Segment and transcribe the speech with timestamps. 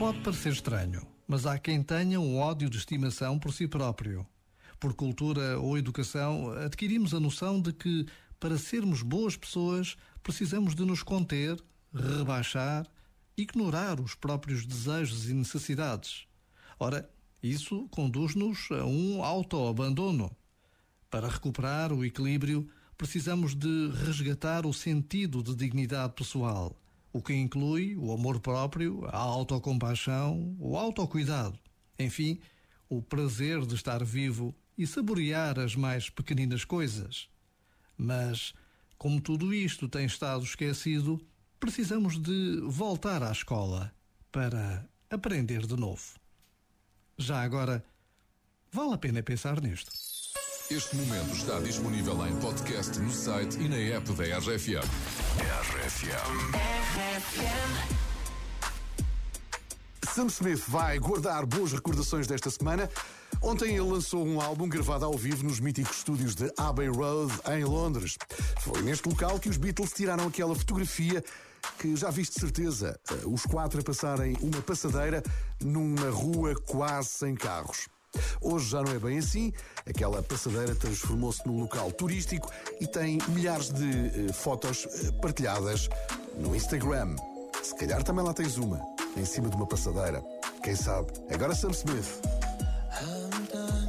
[0.00, 4.26] Pode parecer estranho, mas há quem tenha um ódio de estimação por si próprio.
[4.80, 8.06] Por cultura ou educação, adquirimos a noção de que,
[8.40, 12.86] para sermos boas pessoas, precisamos de nos conter, rebaixar,
[13.36, 16.26] ignorar os próprios desejos e necessidades.
[16.78, 17.06] Ora,
[17.42, 20.34] isso conduz-nos a um autoabandono.
[21.10, 26.74] Para recuperar o equilíbrio, precisamos de resgatar o sentido de dignidade pessoal
[27.12, 31.58] o que inclui o amor próprio, a autocompaixão, o autocuidado.
[31.98, 32.40] Enfim,
[32.88, 37.28] o prazer de estar vivo e saborear as mais pequeninas coisas.
[37.96, 38.54] Mas,
[38.96, 41.20] como tudo isto tem estado esquecido,
[41.58, 43.92] precisamos de voltar à escola
[44.32, 46.18] para aprender de novo.
[47.18, 47.84] Já agora,
[48.72, 49.92] vale a pena pensar nisto.
[50.70, 55.19] Este momento está disponível em podcast no site e na app da RFM.
[55.38, 56.60] RFM.
[60.12, 62.90] Sam Smith vai guardar boas recordações desta semana.
[63.40, 67.64] Ontem ele lançou um álbum gravado ao vivo nos míticos estúdios de Abbey Road, em
[67.64, 68.16] Londres.
[68.60, 71.22] Foi neste local que os Beatles tiraram aquela fotografia
[71.78, 75.22] que já viste certeza, eh, os quatro a passarem uma passadeira
[75.62, 77.86] numa rua quase sem carros.
[78.40, 79.52] Hoje já não é bem assim.
[79.88, 85.88] Aquela passadeira transformou-se num local turístico e tem milhares de uh, fotos uh, partilhadas
[86.36, 87.16] no Instagram.
[87.62, 88.80] Se calhar também lá tens uma,
[89.16, 90.22] em cima de uma passadeira.
[90.62, 91.12] Quem sabe?
[91.32, 92.20] Agora Sam Smith.
[93.00, 93.80] I'm done.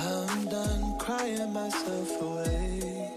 [0.00, 3.10] I'm done crying myself away.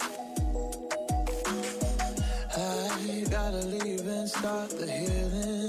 [2.58, 5.61] I gotta leave and start the healing.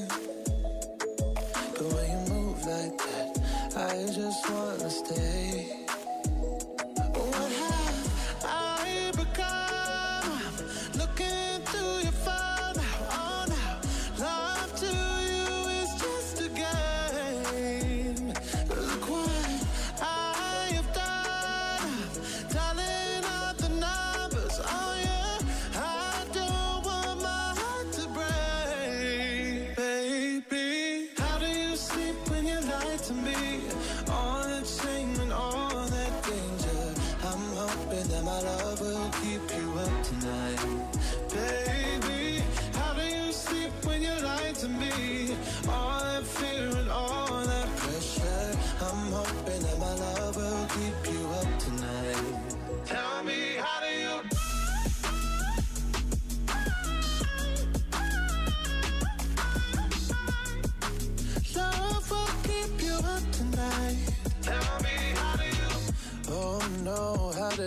[37.93, 40.89] hoping that my love will keep you up tonight,
[41.31, 42.22] baby.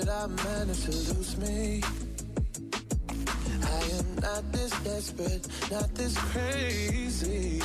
[0.09, 1.83] I managed to lose me.
[3.63, 7.64] I am not this desperate, not this crazy.